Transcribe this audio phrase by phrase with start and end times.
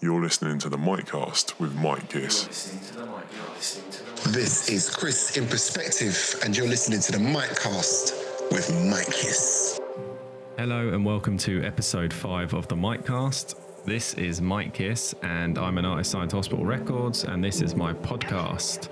[0.00, 2.48] You're listening to the Mitekast with Mitekiss.
[4.32, 9.80] This is Chris in Perspective, and you're listening to the Mitekast with Mitekiss.
[10.58, 13.54] Hello and welcome to episode five of the Mitekast.
[13.84, 17.94] This is Mitekiss, and I'm an artist signed to Hospital Records, and this is my
[17.94, 18.88] podcast.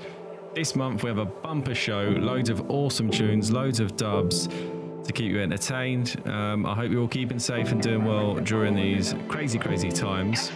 [0.54, 5.12] This month we have a bumper show, loads of awesome tunes, loads of dubs to
[5.12, 6.22] keep you entertained.
[6.26, 10.52] Um, I hope you're all keeping safe and doing well during these crazy, crazy times.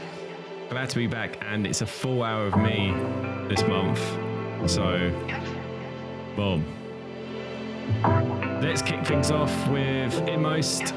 [0.69, 2.93] Glad to be back, and it's a full hour of me
[3.49, 4.01] this month.
[4.69, 5.11] So,
[6.35, 6.65] boom.
[8.61, 10.93] Let's kick things off with Inmost.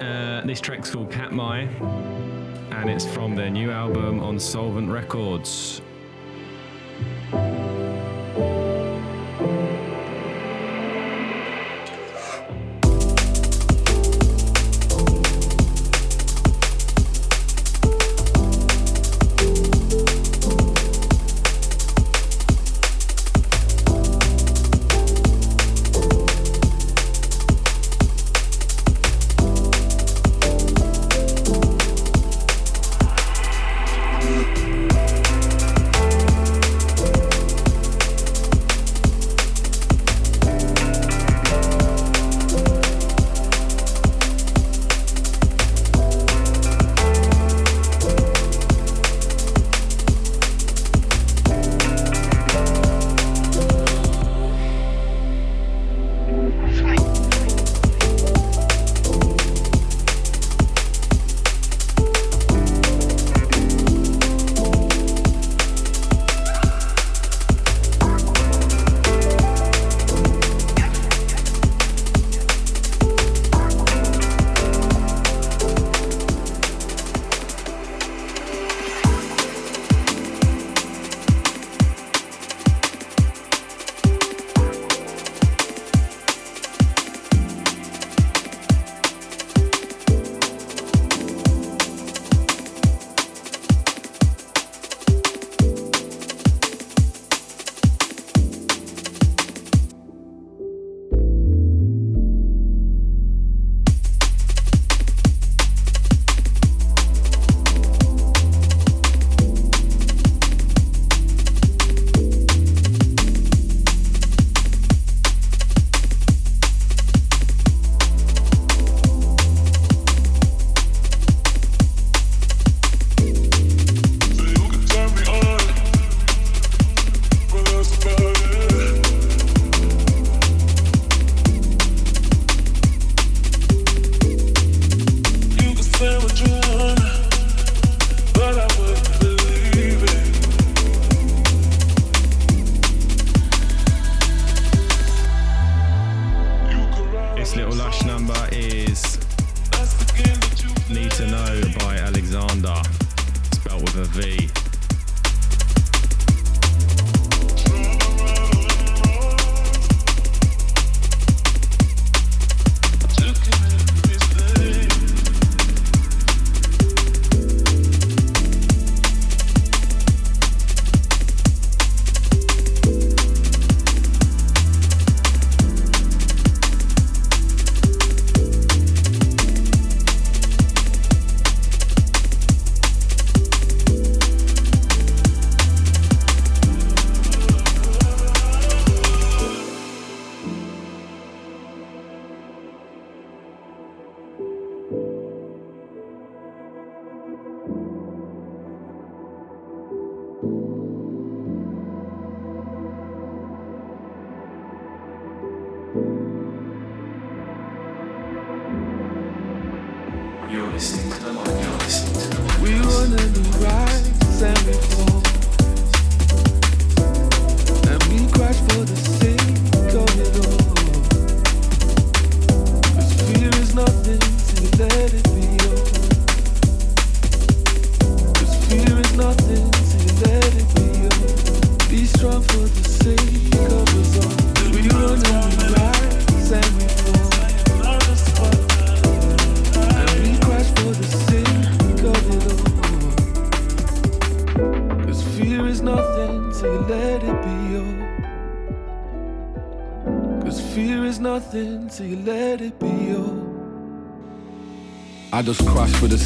[0.00, 1.68] Uh, this track's called Katmai,
[2.72, 5.82] and it's from their new album on Solvent Records.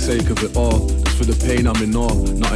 [0.05, 0.74] Sake of it all.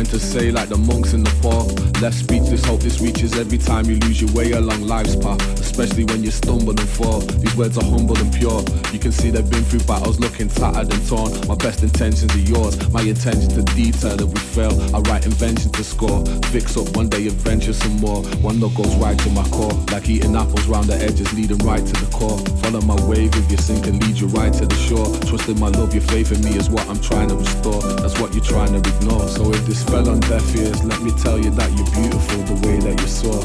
[0.09, 1.69] To say like the monks in the park.
[2.01, 5.41] Left speechless, hope this reaches every time you lose your way along life's path.
[5.61, 7.21] Especially when you stumble and fall.
[7.21, 8.63] These words are humble and pure.
[8.93, 11.31] You can see they've been through battles looking tattered and torn.
[11.47, 12.75] My best intentions are yours.
[12.93, 14.73] My intention to detail if we fail.
[14.95, 16.25] I write invention to score.
[16.51, 18.23] Fix up one day, adventure some more.
[18.41, 19.73] One that goes right to my core.
[19.93, 22.39] Like eating apples round the edges, leading right to the core.
[22.63, 25.07] Follow my wave if you sink and lead you right to the shore.
[25.29, 27.83] Trust in my love, your faith in me is what I'm trying to restore.
[28.01, 29.29] That's what you're trying to ignore.
[29.29, 32.69] So if this fell on deaf ears, let me tell you that you're beautiful the
[32.69, 33.41] way that you saw.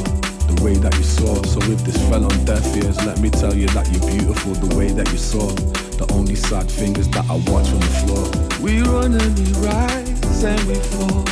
[0.46, 1.42] The way that you saw.
[1.42, 4.76] So if this fell on deaf ears, let me tell you that you're beautiful the
[4.76, 5.48] way that you saw.
[5.98, 8.24] The only sad thing is that I watch on the floor.
[8.60, 11.24] We run and we rise and we fall.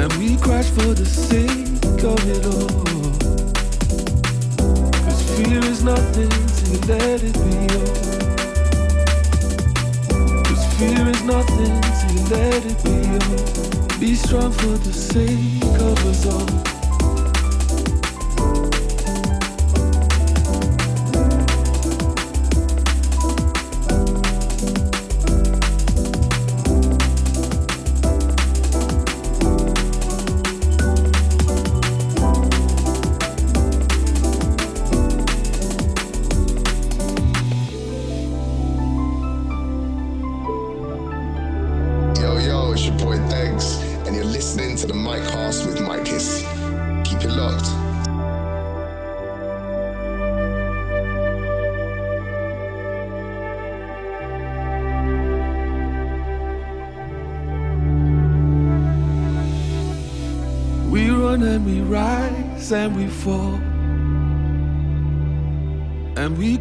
[0.00, 1.66] And we crash for the sake
[2.04, 2.84] of it all.
[5.02, 8.21] Cause fear is nothing till let it be.
[10.82, 14.00] Fear is nothing till you let it be.
[14.00, 16.81] Be strong for the sake of us all.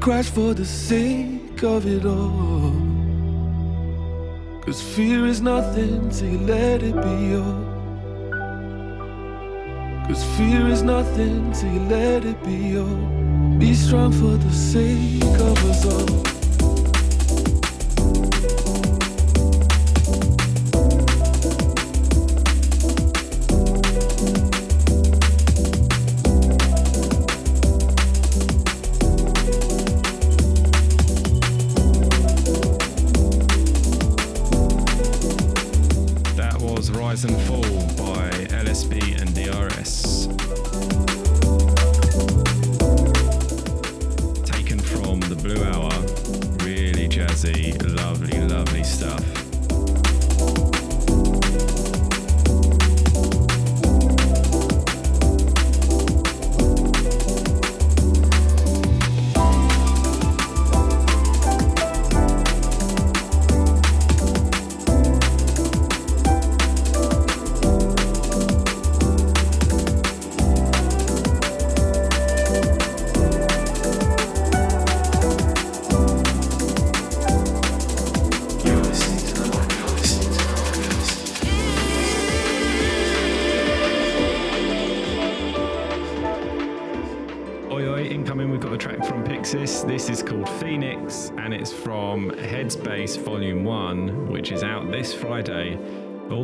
[0.02, 2.74] Crash for the sake of it all.
[4.66, 7.62] Cause fear is nothing till you let it be all.
[10.08, 13.58] Cause fear is nothing till you let it be all.
[13.60, 16.31] Be strong for the sake of us all.
[36.82, 37.62] was Rise and Fall
[37.96, 40.26] by LSB and DRS.
[44.44, 45.92] Taken from the Blue Hour,
[46.66, 49.41] really jazzy, lovely, lovely stuff.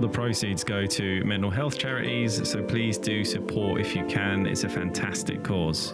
[0.09, 4.45] Proceeds go to mental health charities, so please do support if you can.
[4.45, 5.93] It's a fantastic cause.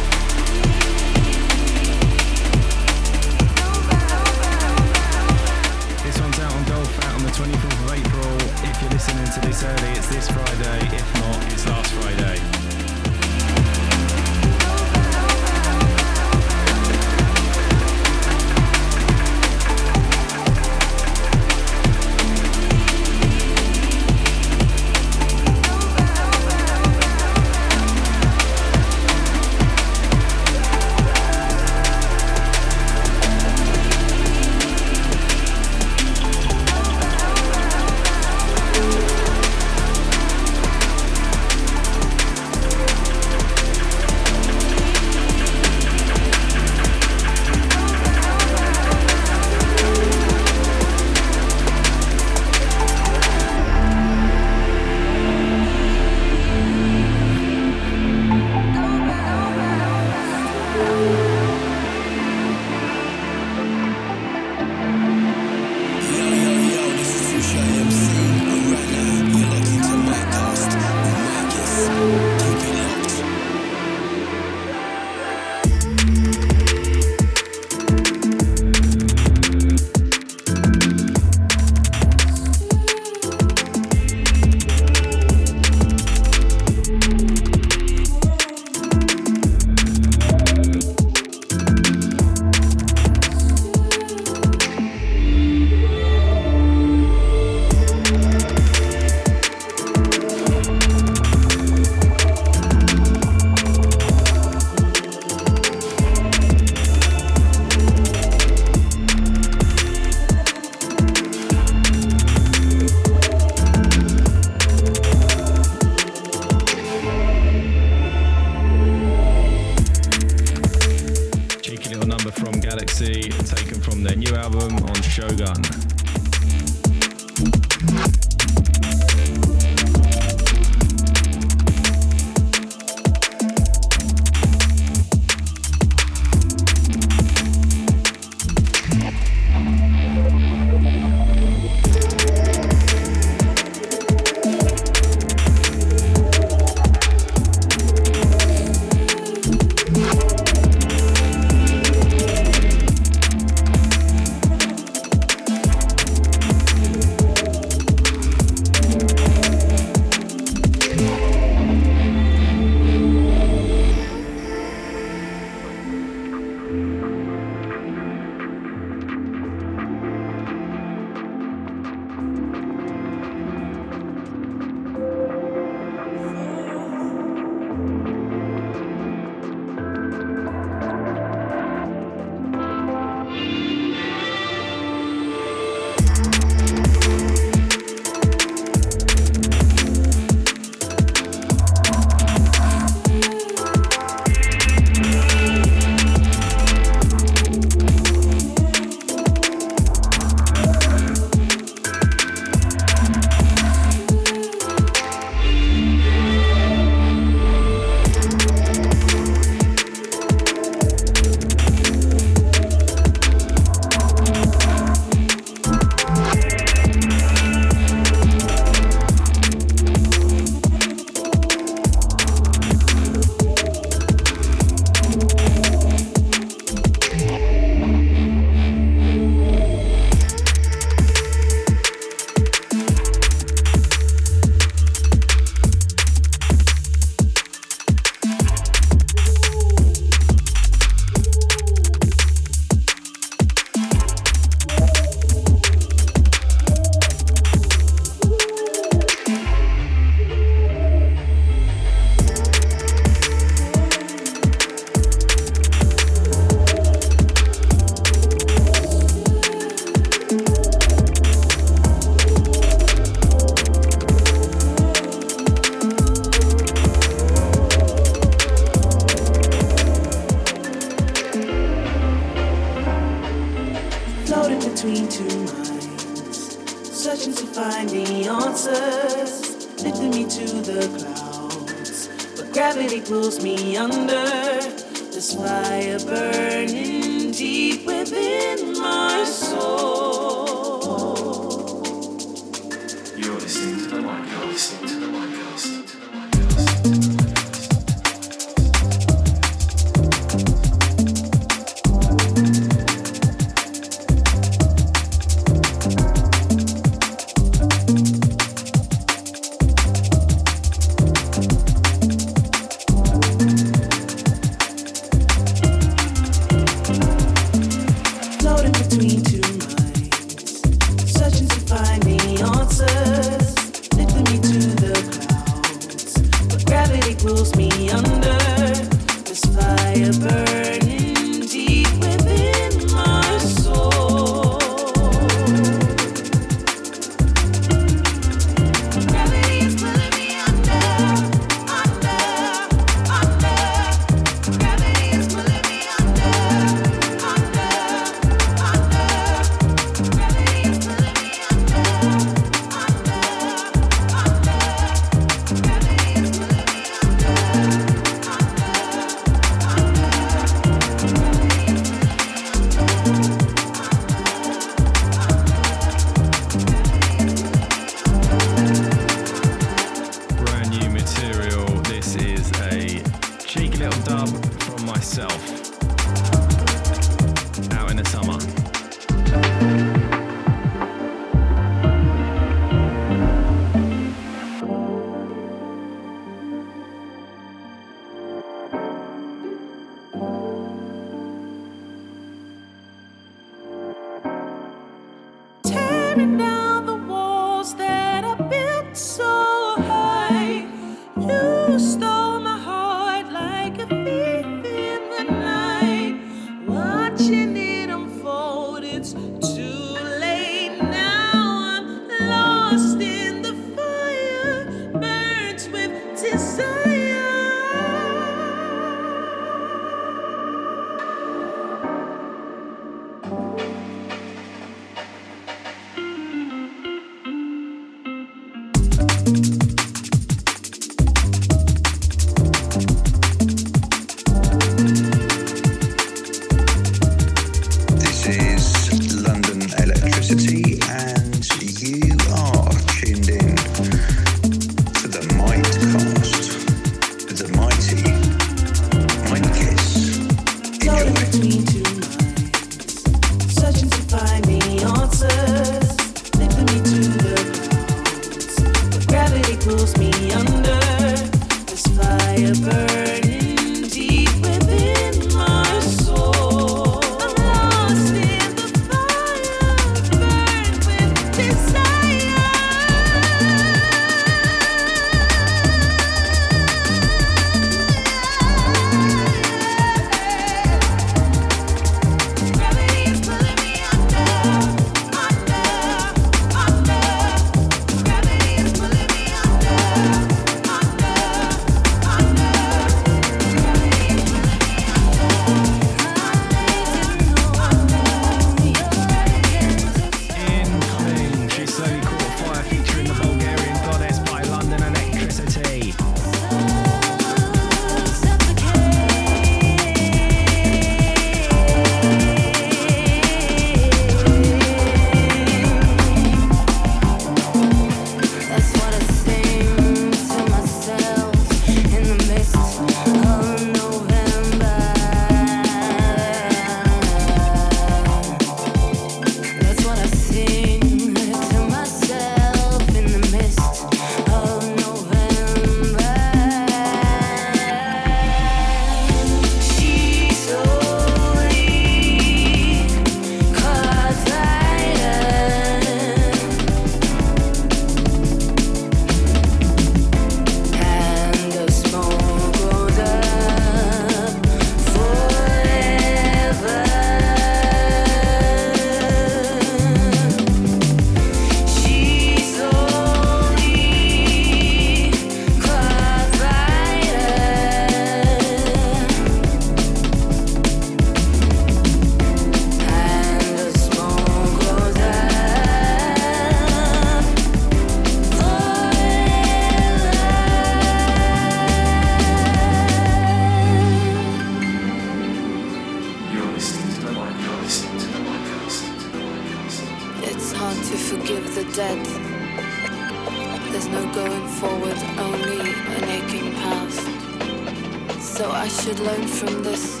[598.62, 600.00] I should learn from this.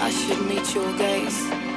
[0.00, 1.69] I should meet your gaze.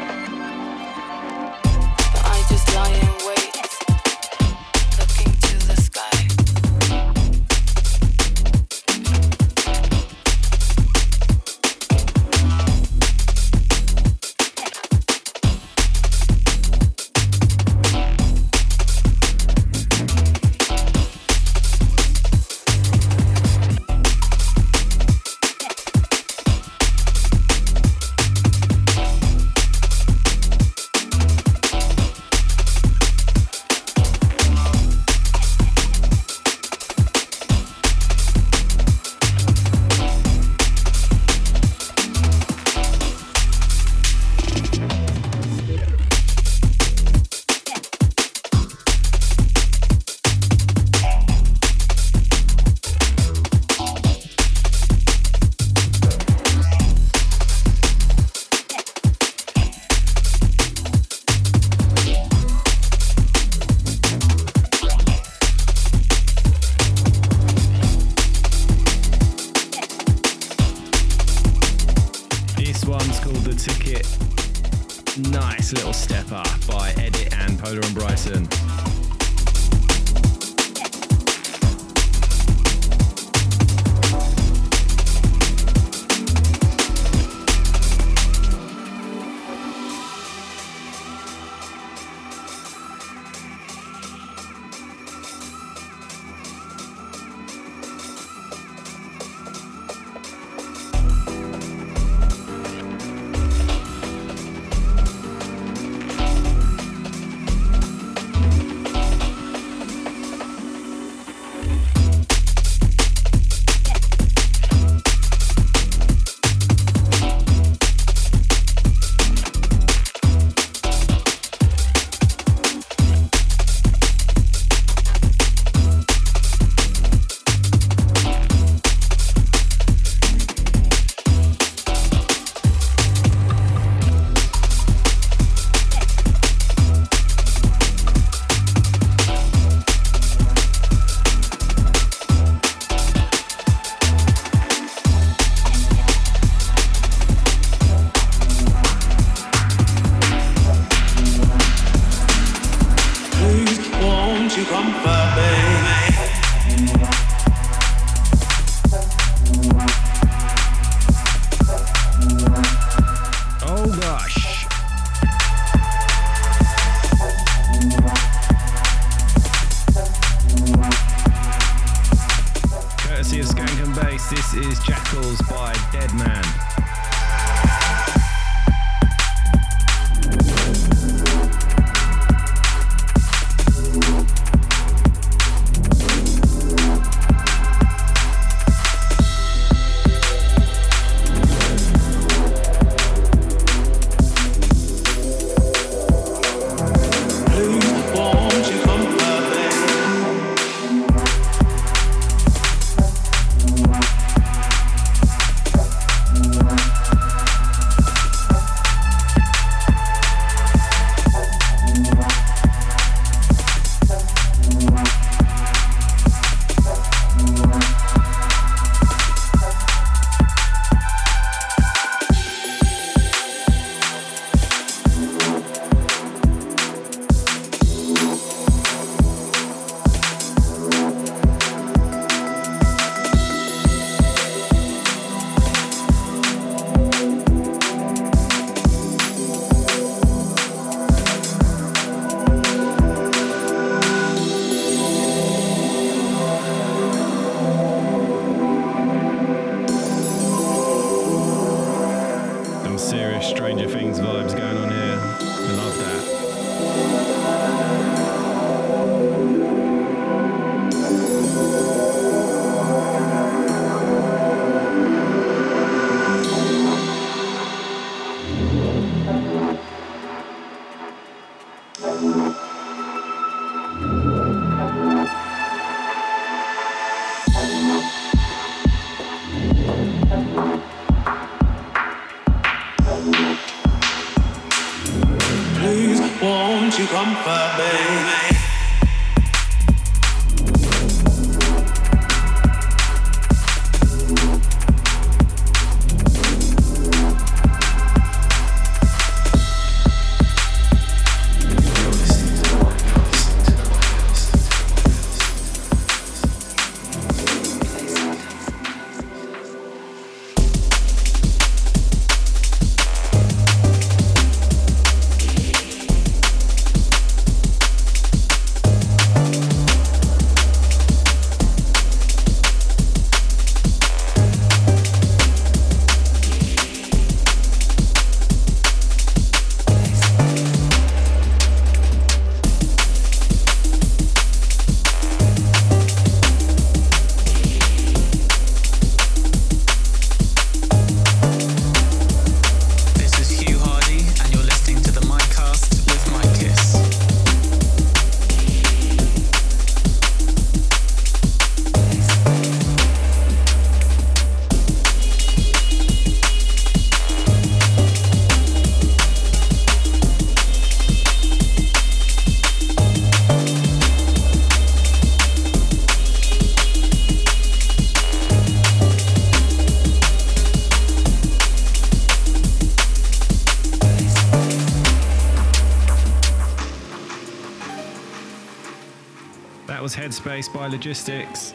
[380.23, 381.73] Headspace by Logistics,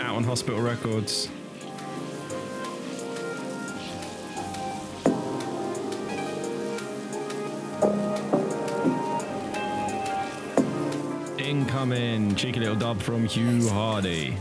[0.00, 1.30] out on Hospital Records.
[11.38, 14.36] Incoming, cheeky little dub from Hugh Hardie.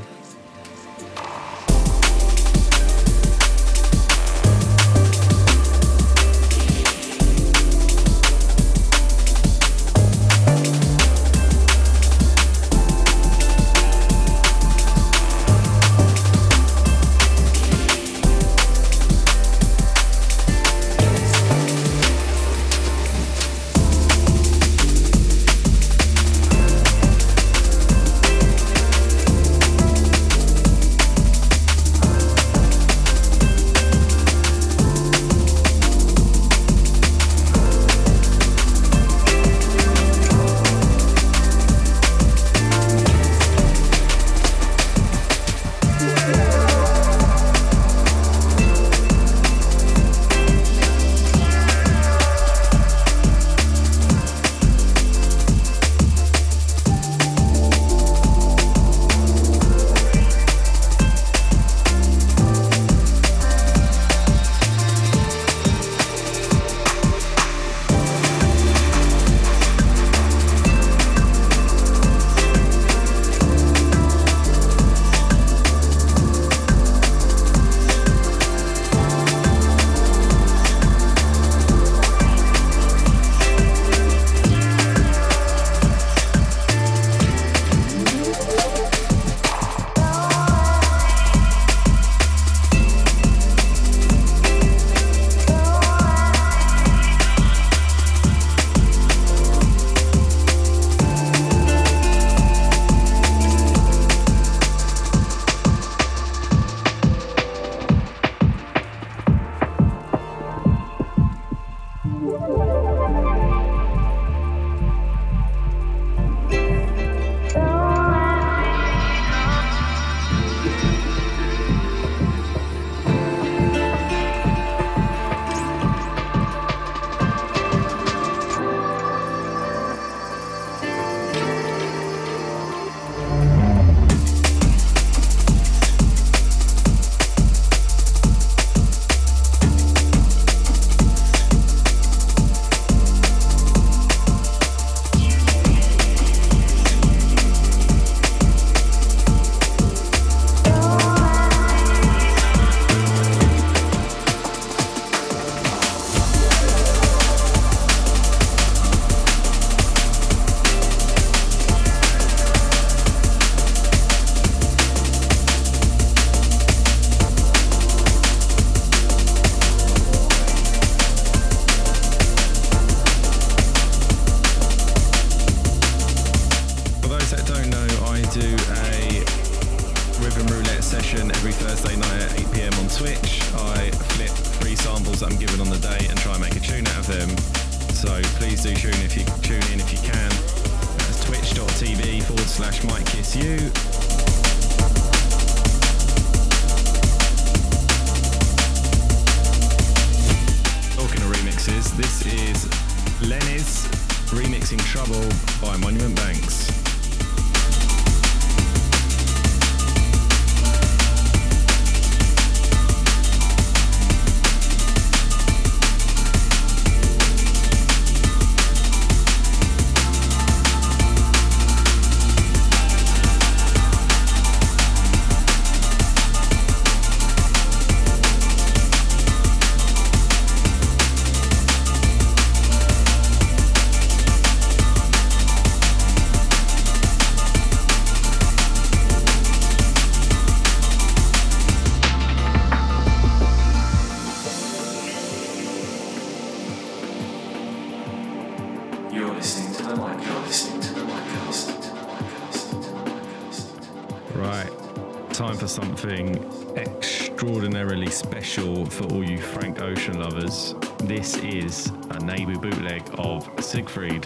[259.38, 260.74] Frank Ocean lovers.
[261.00, 264.26] This is a Naibu bootleg of Seigfried.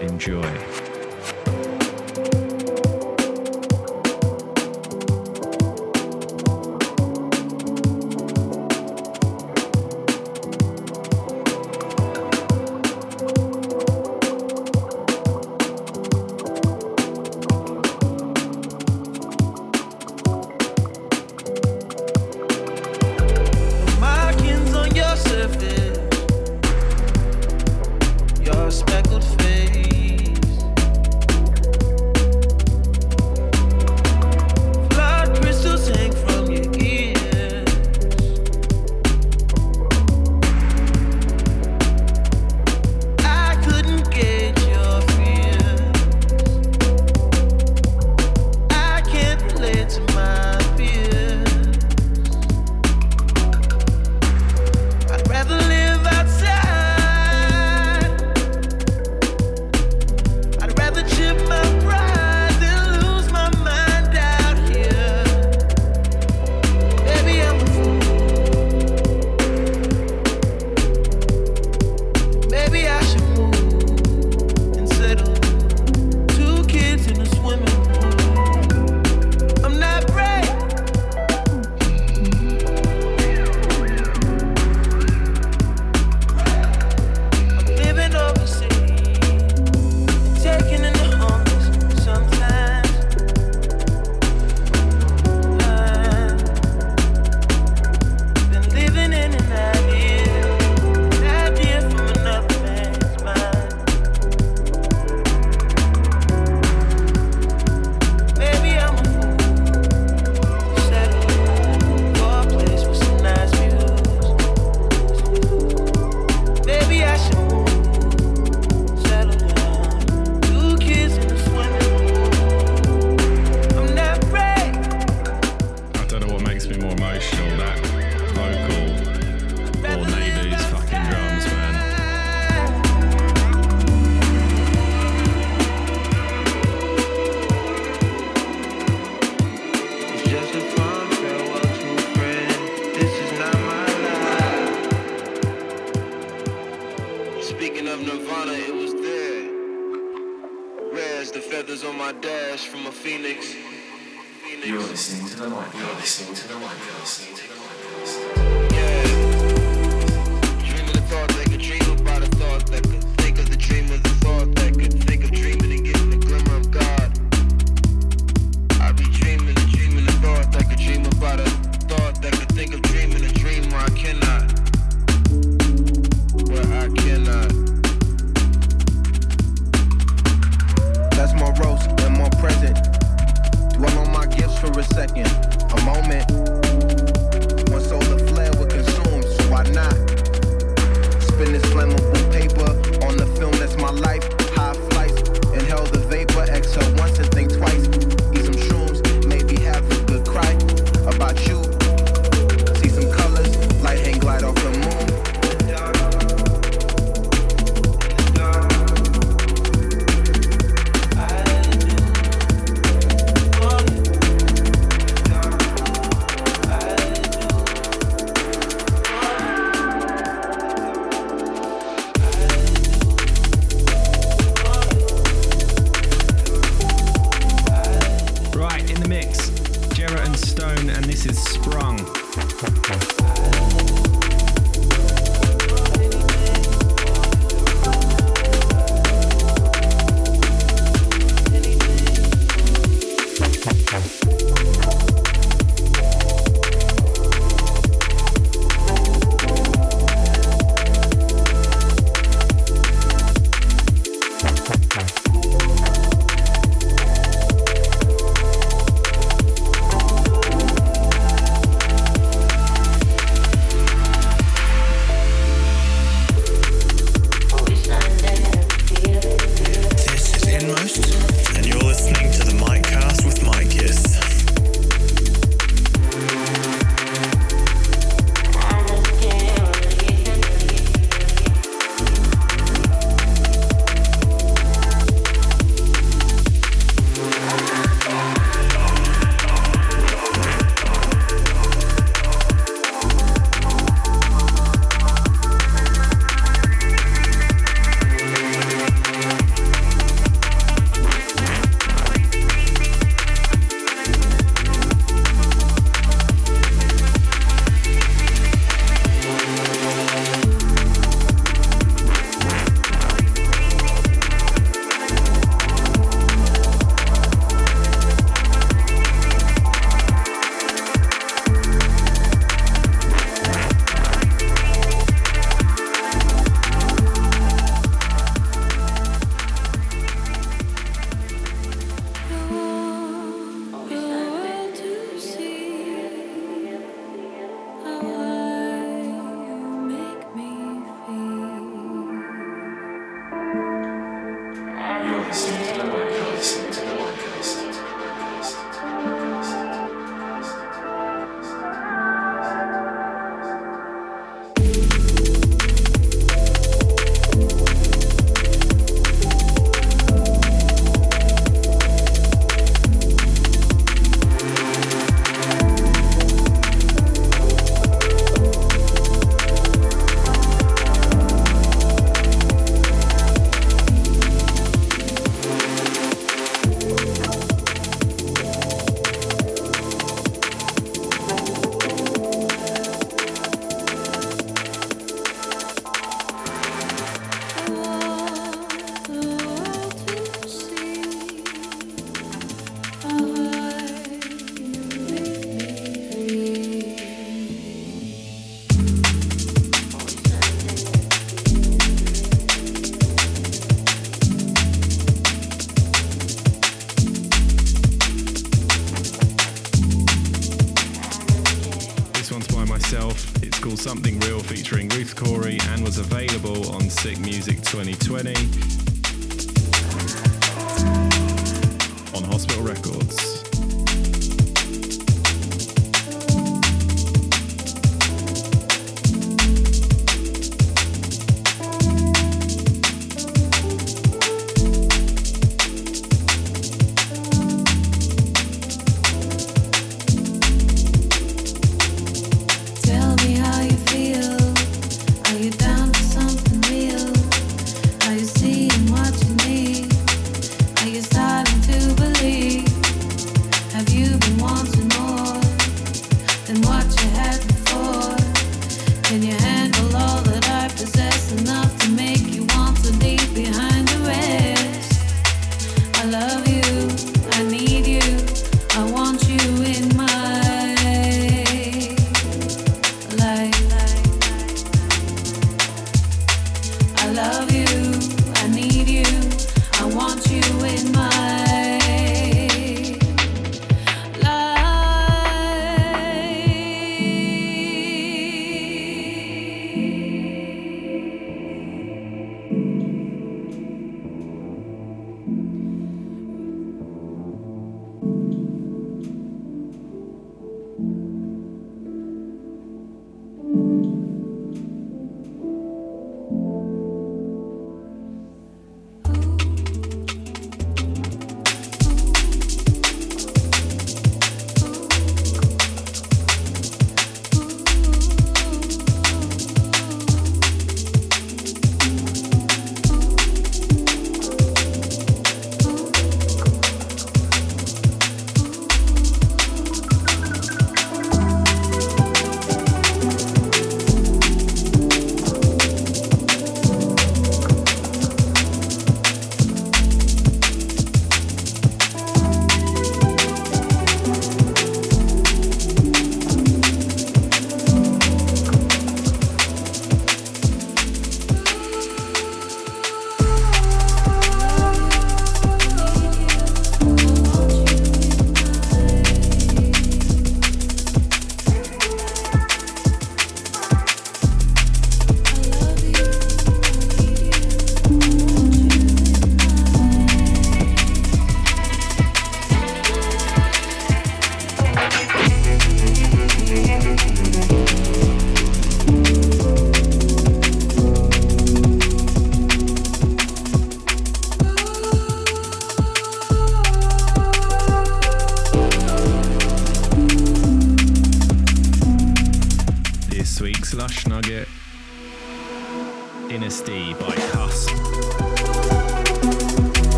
[0.00, 1.01] Enjoy.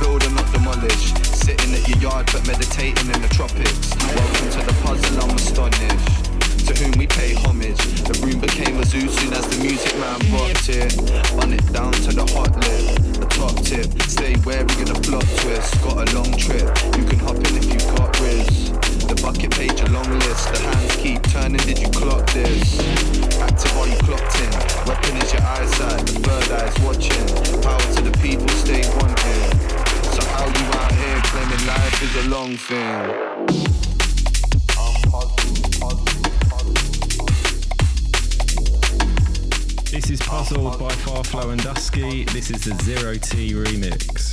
[0.00, 1.12] Build and not demolish.
[1.22, 3.94] Sitting at your yard but meditating in the tropics.
[4.14, 6.28] Welcome to the puzzle, I'm astonished.
[6.68, 7.80] To whom we pay homage.
[8.04, 10.92] The room became a zoo soon as the music man rocked it.
[11.32, 12.84] Run it down to the hot lip,
[13.16, 13.88] the top tip.
[14.04, 15.80] Stay wary of the plot twist.
[15.80, 18.70] Got a long trip, you can hop in if you got riz.
[19.08, 20.52] The bucket page, a long list.
[20.52, 22.76] The hands keep turning, did you clock this?
[23.40, 24.52] Active while you clocked in.
[24.84, 27.26] Weapon is your eyesight, the third eye's watching.
[27.64, 29.87] Power to the people, stay wanting.
[30.48, 32.78] So you out here claiming life is a long thing?
[39.90, 42.30] This is Puzzled by Farflow and Duskee.
[42.32, 44.32] This is the Zero T remix.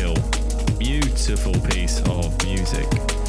[0.00, 0.14] Skill.
[0.78, 3.19] Beautiful piece of music.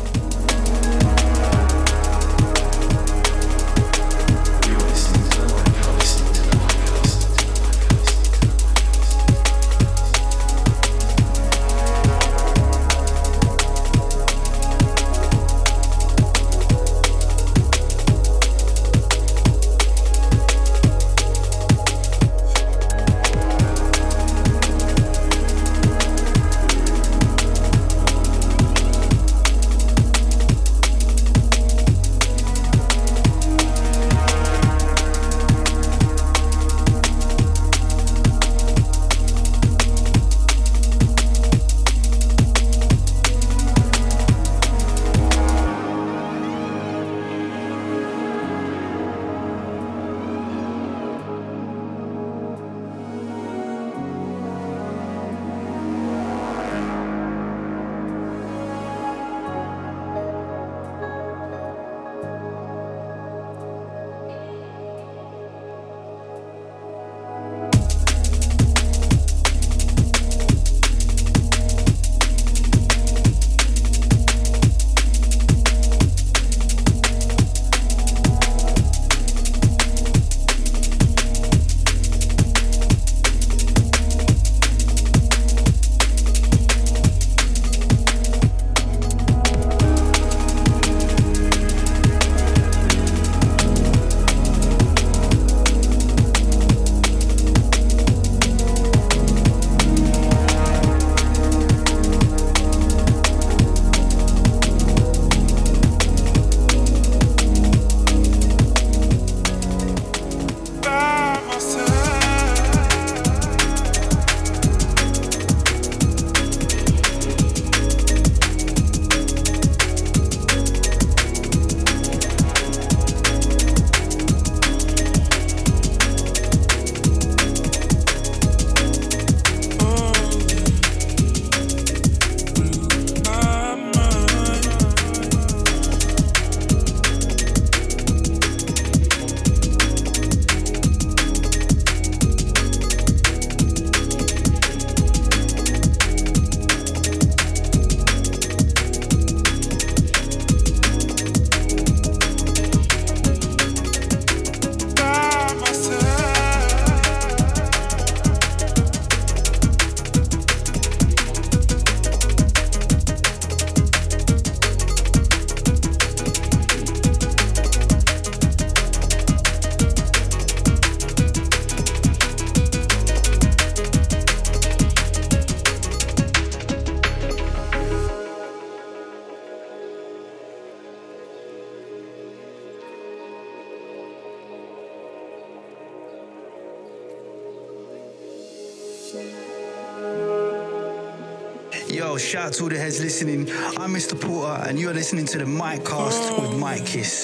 [192.52, 193.50] Out to all the heads listening.
[193.78, 194.20] I'm Mr.
[194.20, 197.21] Porter, and you're listening to the Mitekast with Mitekiss.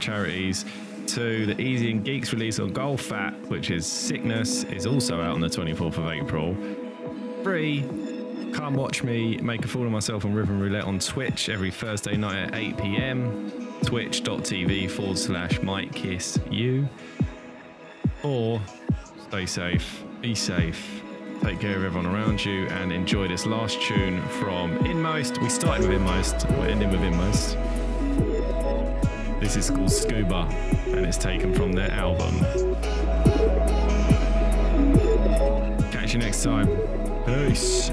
[0.00, 0.64] To charities.
[1.06, 5.34] Two, the Easy and Geeks release on Gold Fat, which is Sickness, is also out
[5.34, 6.56] on the 24th of April.
[7.42, 7.82] Three,
[8.52, 12.16] come watch me make a fool of myself on Rhythm Roulette on Twitch every Thursday
[12.16, 13.52] night at 8 pm.
[13.84, 16.88] Twitch.tv forward slash Mitekiss You.
[18.22, 18.60] Or
[19.28, 21.02] stay safe, be safe,
[21.42, 25.40] take care of everyone around you, and enjoy this last tune from Inmost.
[25.40, 27.56] We started with Inmost, we're ending with Inmost.
[29.40, 30.46] This is called Scuba,
[30.88, 32.40] and it's taken from their album.
[35.90, 36.68] Catch you next time.
[37.24, 37.90] Peace.